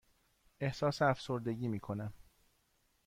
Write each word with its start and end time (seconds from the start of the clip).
احساس 0.59 1.01
افسردگی 1.01 1.67
می 1.67 1.79
کنم. 1.79 2.13